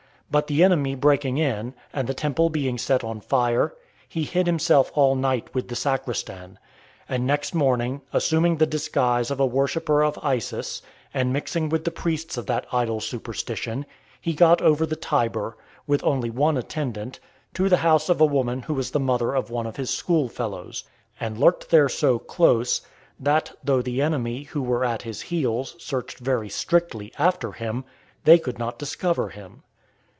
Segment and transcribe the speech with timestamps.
[0.31, 3.73] But the enemy breaking in, and the temple being set on fire,
[4.07, 6.57] he hid himself all night with the sacristan;
[7.09, 10.81] and next morning, assuming the disguise of a worshipper of Isis,
[11.13, 13.85] and mixing with the priests of that idle superstition,
[14.21, 17.19] he got over the Tiber, with only one attendant,
[17.55, 20.29] to the house of a woman who was the mother of one of his school
[20.29, 20.85] fellows,
[21.19, 22.79] and lurked there so close,
[23.19, 27.83] that, though the enemy, who were at his heels, searched very strictly after him,
[28.23, 29.63] they could not discover him.